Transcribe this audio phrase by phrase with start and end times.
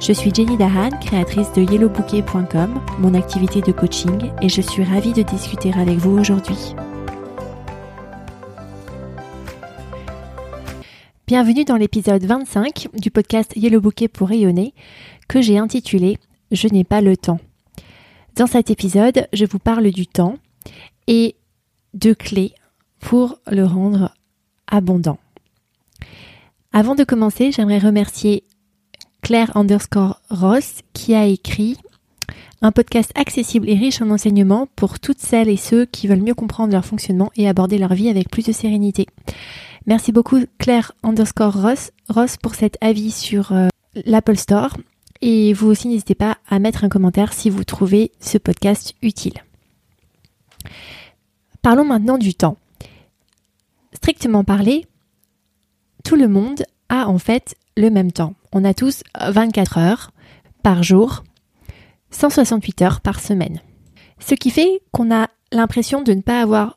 [0.00, 5.12] Je suis Jenny Dahan, créatrice de yellowbouquet.com, mon activité de coaching, et je suis ravie
[5.12, 6.56] de discuter avec vous aujourd'hui.
[11.26, 14.72] Bienvenue dans l'épisode 25 du podcast Yellow Bouquet pour rayonner,
[15.28, 16.16] que j'ai intitulé
[16.50, 17.38] Je n'ai pas le temps.
[18.36, 20.38] Dans cet épisode, je vous parle du temps
[21.08, 21.36] et
[21.92, 22.54] de clés
[23.00, 24.14] pour le rendre
[24.66, 25.18] abondant.
[26.72, 28.44] Avant de commencer, j'aimerais remercier
[29.22, 31.76] Claire underscore Ross qui a écrit
[32.62, 36.34] un podcast accessible et riche en enseignements pour toutes celles et ceux qui veulent mieux
[36.34, 39.06] comprendre leur fonctionnement et aborder leur vie avec plus de sérénité.
[39.86, 43.68] Merci beaucoup Claire underscore Ross, pour cet avis sur euh,
[44.04, 44.76] l'Apple Store.
[45.22, 49.34] Et vous aussi n'hésitez pas à mettre un commentaire si vous trouvez ce podcast utile.
[51.62, 52.56] Parlons maintenant du temps.
[53.92, 54.86] Strictement parlé,
[56.04, 58.34] tout le monde a en fait le même temps.
[58.52, 60.12] On a tous 24 heures
[60.62, 61.24] par jour,
[62.10, 63.60] 168 heures par semaine.
[64.18, 66.76] Ce qui fait qu'on a l'impression de ne pas avoir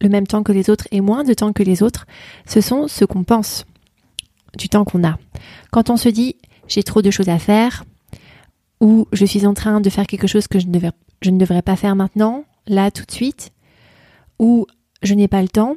[0.00, 2.06] le même temps que les autres et moins de temps que les autres,
[2.46, 3.66] ce sont ce qu'on pense
[4.56, 5.18] du temps qu'on a.
[5.70, 7.84] Quand on se dit j'ai trop de choses à faire,
[8.80, 11.38] ou je suis en train de faire quelque chose que je ne, devrais, je ne
[11.38, 13.52] devrais pas faire maintenant, là tout de suite,
[14.38, 14.66] ou
[15.02, 15.76] je n'ai pas le temps,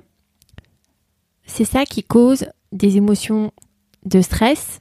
[1.46, 3.52] c'est ça qui cause des émotions
[4.06, 4.80] de stress,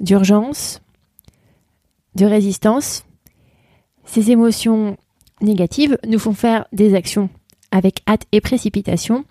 [0.00, 0.80] d'urgence,
[2.14, 3.04] de résistance.
[4.04, 4.96] Ces émotions
[5.40, 7.30] négatives nous font faire des actions
[7.70, 9.24] avec hâte et précipitation,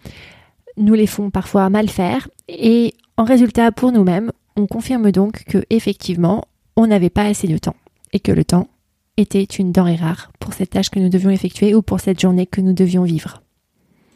[0.78, 5.66] nous les font parfois mal faire et en résultat pour nous-mêmes, on confirme donc que
[5.70, 7.76] effectivement, on n'avait pas assez de temps
[8.14, 8.70] et que le temps
[9.18, 12.46] était une denrée rare pour cette tâche que nous devions effectuer ou pour cette journée
[12.46, 13.42] que nous devions vivre.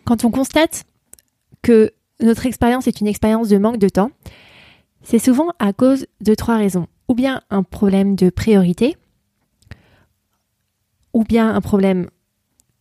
[0.06, 0.86] Quand on constate
[1.62, 4.12] que notre expérience est une expérience de manque de temps,
[5.03, 6.88] c'est souvent à cause de trois raisons.
[7.08, 8.96] Ou bien un problème de priorité,
[11.14, 12.09] ou bien un problème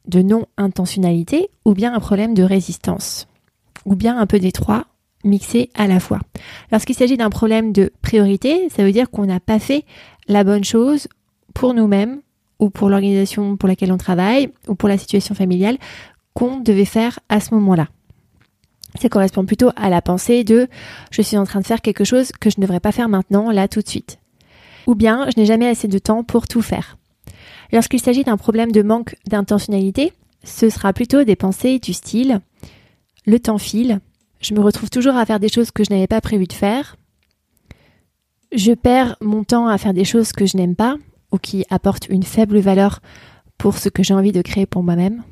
[0.06, 3.27] de non-intentionnalité, ou bien un problème de résistance,
[3.84, 4.87] ou bien un peu des trois
[5.25, 6.21] mixés à la fois.
[6.71, 9.84] Lorsqu'il s'agit d'un problème de priorité, ça veut dire qu'on n'a pas fait
[10.28, 11.09] la bonne chose
[11.55, 12.21] pour nous-mêmes,
[12.59, 15.78] ou pour l'organisation pour laquelle on travaille, ou pour la situation familiale
[16.34, 17.88] qu'on devait faire à ce moment-là.
[19.00, 20.69] Ça correspond plutôt à la pensée de
[21.10, 23.50] je suis en train de faire quelque chose que je ne devrais pas faire maintenant,
[23.50, 24.19] là, tout de suite.
[24.86, 26.98] Ou bien je n'ai jamais assez de temps pour tout faire.
[27.72, 30.12] Lorsqu'il s'agit d'un problème de manque d'intentionnalité,
[30.44, 32.41] ce sera plutôt des pensées du style
[33.25, 34.00] le temps file,
[34.41, 36.97] je me retrouve toujours à faire des choses que je n'avais pas prévu de faire,
[38.52, 40.97] je perds mon temps à faire des choses que je n'aime pas
[41.31, 43.00] ou qui apportent une faible valeur
[43.56, 45.22] pour ce que j'ai envie de créer pour moi-même.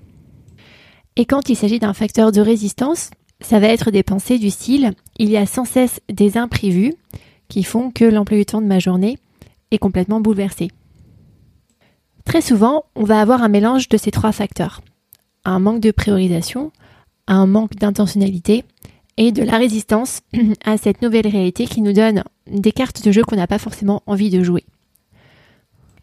[1.16, 3.10] Et quand il s'agit d'un facteur de résistance,
[3.41, 6.95] ça va être des pensées du style il y a sans cesse des imprévus
[7.49, 9.19] qui font que l'emploi du temps de ma journée
[9.71, 10.71] est complètement bouleversé.
[12.25, 14.81] Très souvent, on va avoir un mélange de ces trois facteurs.
[15.45, 16.71] Un manque de priorisation,
[17.27, 18.65] un manque d'intentionnalité
[19.17, 20.21] et de la résistance
[20.65, 24.03] à cette nouvelle réalité qui nous donne des cartes de jeu qu'on n'a pas forcément
[24.06, 24.65] envie de jouer.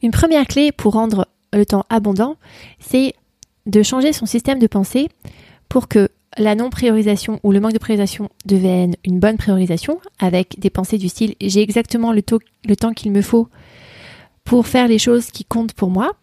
[0.02, 2.36] Une première clé pour rendre le temps abondant,
[2.80, 3.14] c'est
[3.66, 5.10] de changer son système de pensée
[5.70, 10.70] pour que la non-priorisation ou le manque de priorisation devienne une bonne priorisation avec des
[10.70, 13.48] pensées du style j'ai exactement le, temps qu'il me faut
[14.44, 16.14] pour faire les choses qui comptent pour moi.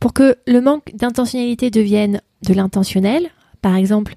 [0.00, 3.28] Pour que le manque d'intentionnalité devienne de l'intentionnel,
[3.62, 4.14] par exemple,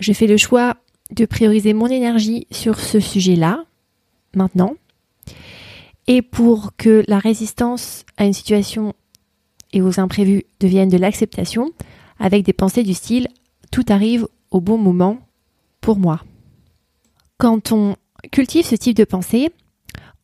[0.00, 0.76] je fais le choix
[1.10, 3.64] de prioriser mon énergie sur ce sujet-là,
[4.34, 4.74] maintenant.
[6.06, 8.94] Et pour que la résistance à une situation
[9.72, 11.72] et aux imprévus deviennent de l'acceptation,
[12.18, 13.28] avec des pensées du style
[13.74, 15.18] tout arrive au bon moment
[15.80, 16.22] pour moi.
[17.38, 17.96] Quand on
[18.30, 19.50] cultive ce type de pensée,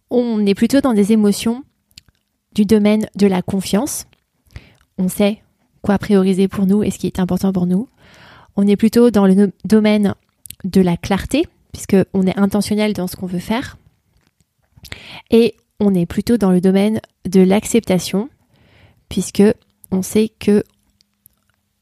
[0.08, 1.64] on est plutôt dans des émotions
[2.54, 4.06] du domaine de la confiance.
[4.98, 5.42] On sait
[5.82, 7.88] quoi prioriser pour nous et ce qui est important pour nous.
[8.54, 10.14] On est plutôt dans le domaine
[10.62, 13.78] de la clarté, puisqu'on est intentionnel dans ce qu'on veut faire.
[15.32, 18.30] Et on est plutôt dans le domaine de l'acceptation,
[19.08, 19.42] puisque
[19.90, 20.62] on sait que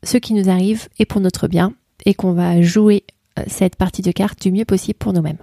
[0.02, 1.74] ce qui nous arrive est pour notre bien
[2.04, 3.04] et qu'on va jouer
[3.38, 5.38] euh, cette partie de cartes du mieux possible pour nous-mêmes.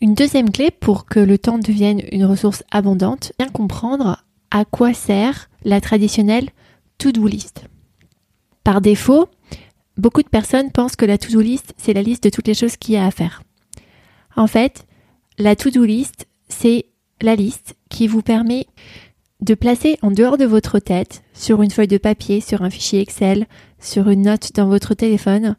[0.00, 4.94] Une deuxième clé pour que le temps devienne une ressource abondante, bien comprendre à quoi
[4.94, 6.50] sert la traditionnelle
[6.98, 7.64] to-do list.
[8.64, 9.28] Par défaut,
[9.96, 12.76] beaucoup de personnes pensent que la to-do list, c'est la liste de toutes les choses
[12.76, 13.42] qu'il y a à faire.
[14.36, 14.86] En fait,
[15.38, 16.86] la to-do list, c'est
[17.20, 18.66] la liste qui vous permet
[19.42, 23.00] de placer en dehors de votre tête, sur une feuille de papier, sur un fichier
[23.00, 23.46] Excel,
[23.80, 25.56] sur une note dans votre téléphone,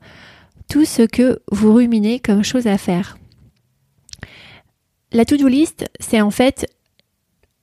[0.69, 3.17] tout ce que vous ruminez comme chose à faire.
[5.11, 6.65] La to-do list, c'est en fait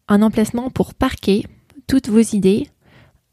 [0.08, 1.46] un emplacement pour parquer
[1.86, 2.68] toutes vos idées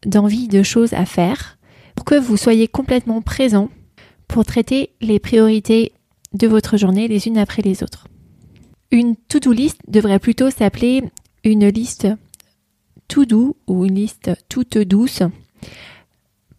[0.05, 1.57] d'envie de choses à faire,
[1.95, 3.69] pour que vous soyez complètement présent
[4.27, 5.93] pour traiter les priorités
[6.33, 8.07] de votre journée les unes après les autres.
[8.91, 11.03] Une to-do list devrait plutôt s'appeler
[11.43, 12.07] une liste
[13.07, 15.23] tout doux ou une liste toute douce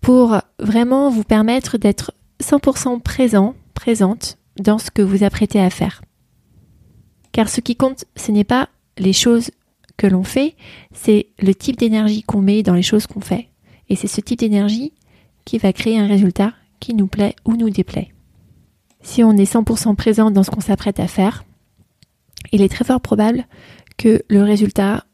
[0.01, 2.13] pour vraiment vous permettre d'être
[2.43, 6.03] 100% présent, présente dans ce que vous apprêtez à faire.
[7.33, 9.51] Car ce qui compte, ce n'est pas les choses
[9.97, 10.57] que l'on fait,
[10.93, 13.49] c'est le type d'énergie qu'on met dans les choses qu'on fait.
[13.89, 14.93] Et c'est ce type d'énergie
[15.45, 18.13] qui va créer un résultat qui nous plaît ou nous déplaît.
[19.03, 21.45] Si on est 100% présent dans ce qu'on s'apprête à faire,
[22.53, 23.47] il est très fort probable
[23.97, 25.05] que le résultat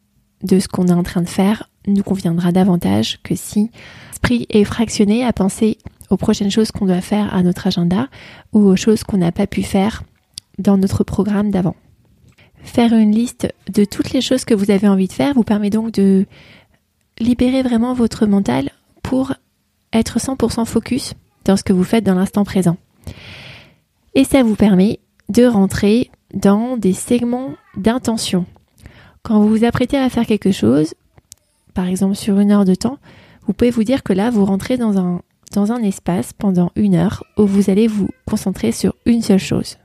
[0.44, 3.70] de ce qu'on est en train de faire nous conviendra davantage que si
[4.10, 5.76] l'esprit est fractionné à penser
[6.08, 8.08] aux prochaines choses qu'on doit faire à notre agenda
[8.52, 10.02] ou aux choses qu'on n'a pas pu faire
[10.58, 11.76] dans notre programme d'avant.
[12.62, 15.68] Faire une liste de toutes les choses que vous avez envie de faire vous permet
[15.68, 16.26] donc de
[17.18, 18.70] libérer vraiment votre mental
[19.02, 19.34] pour
[19.92, 21.14] être 100% focus
[21.44, 22.78] dans ce que vous faites dans l'instant présent.
[24.14, 28.46] Et ça vous permet de rentrer dans des segments d'intention.
[29.24, 30.92] Quand vous vous apprêtez à faire quelque chose,
[31.72, 32.98] par exemple sur une heure de temps,
[33.46, 35.22] vous pouvez vous dire que là, vous rentrez dans un,
[35.54, 39.78] dans un espace pendant une heure où vous allez vous concentrer sur une seule chose.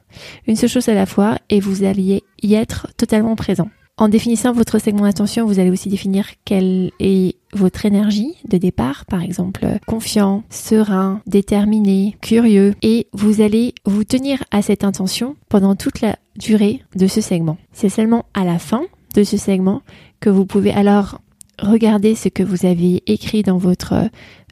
[0.46, 3.70] Une seule chose à la fois et vous alliez y être totalement présent.
[3.96, 9.06] En définissant votre segment d'attention, vous allez aussi définir quelle est votre énergie de départ,
[9.06, 15.76] par exemple confiant, serein, déterminé, curieux, et vous allez vous tenir à cette intention pendant
[15.76, 17.58] toute la durée de ce segment.
[17.72, 18.84] C'est seulement à la fin
[19.16, 19.82] de ce segment
[20.20, 21.22] que vous pouvez alors
[21.62, 24.10] regarder ce que vous avez écrit dans votre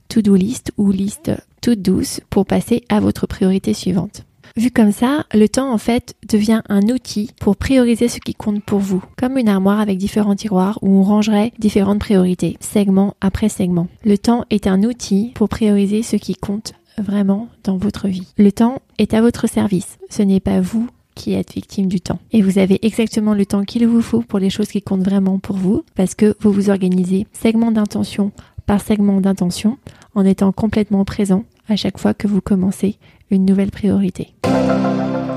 [0.09, 1.31] to-do list ou liste
[1.61, 4.23] toute douce pour passer à votre priorité suivante.
[4.55, 8.63] Vu comme ça, le temps en fait devient un outil pour prioriser ce qui compte
[8.63, 13.49] pour vous, comme une armoire avec différents tiroirs où on rangerait différentes priorités, segment après
[13.49, 13.87] segment.
[14.03, 18.33] Le temps est un outil pour prioriser ce qui compte vraiment dans votre vie.
[18.37, 20.87] Le temps est à votre service, ce n'est pas vous
[21.17, 22.19] qui êtes victime du temps.
[22.31, 25.39] Et vous avez exactement le temps qu'il vous faut pour les choses qui comptent vraiment
[25.39, 28.31] pour vous, parce que vous vous organisez segment d'intention
[28.65, 29.77] par segment d'intention
[30.13, 32.97] en étant complètement présent à chaque fois que vous commencez
[33.31, 34.33] une nouvelle priorité.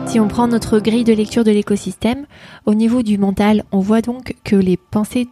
[0.06, 2.26] Si on prend notre grille de lecture de l'écosystème,
[2.66, 5.28] au niveau du mental, on voit donc que les pensées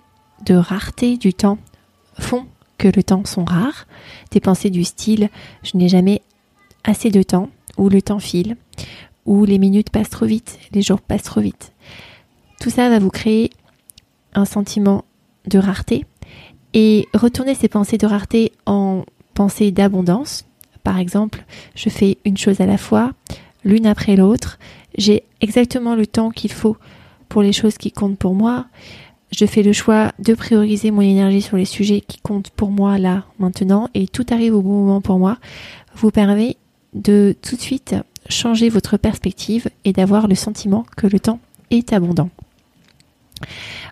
[0.47, 1.59] de rareté du temps
[2.19, 2.47] font
[2.79, 3.87] que le temps sont rares.
[4.31, 5.29] Des pensées du style
[5.63, 6.23] je n'ai jamais
[6.85, 8.57] assez de temps ou le temps file
[9.29, 11.73] ou les minutes passent trop vite, les jours passent trop vite.
[12.61, 13.51] Tout ça va vous créer
[14.33, 15.05] un sentiment
[15.47, 16.07] de rareté
[16.73, 19.05] et retourner ces pensées de rareté en
[19.35, 20.47] pensées d'abondance.
[20.83, 21.45] Par exemple,
[21.75, 23.13] je fais une chose à la fois,
[23.65, 24.59] l'une après l'autre,
[24.97, 26.79] j'ai exactement le temps qu'il faut
[27.29, 28.65] pour les choses qui comptent pour moi.
[29.31, 32.97] Je fais le choix de prioriser mon énergie sur les sujets qui comptent pour moi
[32.97, 35.37] là, maintenant, et tout arrive au bon moment pour moi,
[35.97, 36.57] vous permet
[36.95, 37.95] de tout de suite
[38.29, 42.31] changer votre perspective et d'avoir le sentiment que le temps est abondant.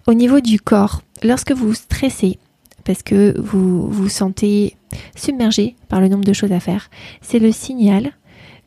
[0.07, 2.39] Au niveau du corps, lorsque vous stressez,
[2.85, 4.77] parce que vous vous sentez
[5.17, 6.91] submergé par le nombre de choses à faire,
[7.21, 8.13] c'est le signal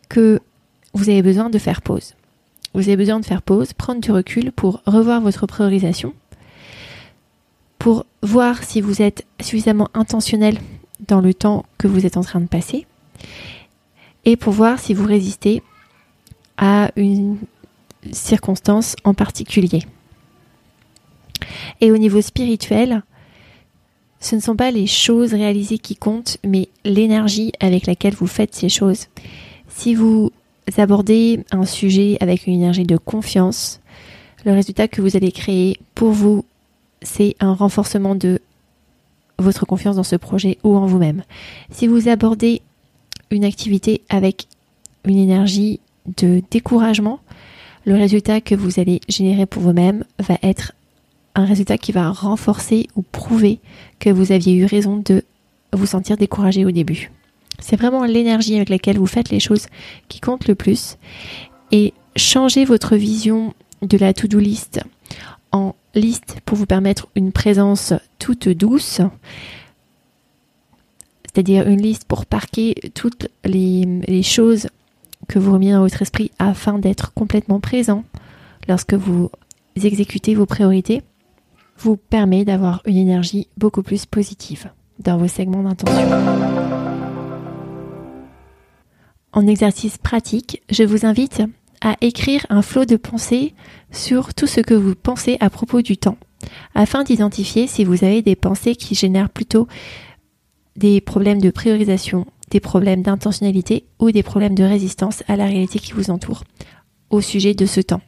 [0.09, 0.39] que
[0.93, 2.15] vous avez besoin de faire pause.
[2.73, 6.13] Vous avez besoin de faire pause, prendre du recul pour revoir votre priorisation,
[7.77, 10.59] pour voir si vous êtes suffisamment intentionnel
[11.07, 12.85] dans le temps que vous êtes en train de passer
[14.25, 15.61] et pour voir si vous résistez
[16.57, 17.38] à une
[18.11, 19.83] circonstance en particulier.
[21.81, 23.03] Et au niveau spirituel,
[24.19, 28.53] ce ne sont pas les choses réalisées qui comptent, mais l'énergie avec laquelle vous faites
[28.53, 29.07] ces choses.
[29.69, 30.31] Si vous
[30.77, 33.79] abordez un sujet avec une énergie de confiance,
[34.45, 36.45] le résultat que vous allez créer pour vous,
[37.01, 38.41] c'est un renforcement de
[39.38, 41.23] votre confiance dans ce projet ou en vous-même.
[41.71, 42.61] Si vous abordez
[43.31, 44.48] une activité avec
[45.05, 45.79] une énergie
[46.17, 47.19] de découragement,
[47.86, 50.74] le résultat que vous allez générer pour vous-même va être
[51.36, 53.59] un résultat qui va renforcer ou prouver
[54.00, 55.24] que vous aviez eu raison de
[55.74, 57.12] vous sentir découragé au début.
[57.59, 59.67] C'est vraiment l'énergie avec laquelle vous faites les choses
[60.07, 60.98] qui compte le plus.
[61.71, 64.81] Et changer votre vision de la to-do list
[65.51, 69.01] en liste pour vous permettre une présence toute douce,
[71.39, 74.67] c'est-à-dire une liste pour parquer toutes les, choses
[75.29, 78.03] que vous remettez dans votre esprit afin d'être complètement présent
[78.67, 79.31] lorsque vous
[79.81, 81.01] exécutez vos priorités,
[81.77, 84.69] vous permet d'avoir une énergie beaucoup plus positive
[85.00, 86.10] dans vos segments d'intention.
[89.31, 91.41] En exercice pratique, je vous invite
[91.79, 93.53] à écrire un flot de pensée
[93.93, 96.17] sur tout ce que vous pensez à propos du temps,
[96.75, 99.69] afin d'identifier si vous avez des pensées qui génèrent plutôt
[100.79, 105.77] des problèmes de priorisation, des problèmes d'intentionnalité ou des problèmes de résistance à la réalité
[105.77, 106.45] qui vous entoure
[107.09, 108.01] au sujet de ce temps.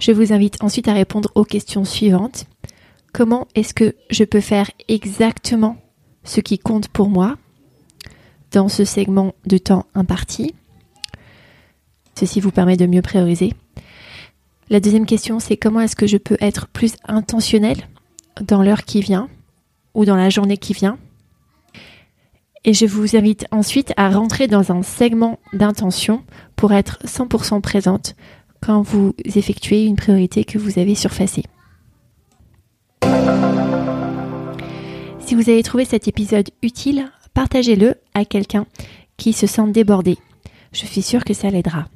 [0.00, 2.46] Je vous invite ensuite à répondre aux questions suivantes.
[3.12, 5.76] Comment est-ce que je peux faire exactement
[6.24, 7.36] ce qui compte pour moi
[8.50, 10.54] dans ce segment de temps imparti?
[12.18, 13.54] Ceci vous permet de mieux prioriser.
[14.70, 17.76] La deuxième question, c'est comment est-ce que je peux être plus intentionnel
[18.40, 19.28] dans l'heure qui vient
[19.94, 20.98] ou dans la journée qui vient
[22.66, 26.22] et je vous invite ensuite à rentrer dans un segment d'intention
[26.56, 28.16] pour être 100% présente
[28.60, 31.44] quand vous effectuez une priorité que vous avez surfacée.
[35.20, 38.66] Si vous avez trouvé cet épisode utile, partagez-le à quelqu'un
[39.16, 40.18] qui se sent débordé.
[40.72, 41.86] Je suis sûre que ça l'aidera.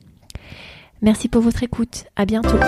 [1.03, 2.05] Merci pour votre écoute.
[2.15, 2.59] À bientôt.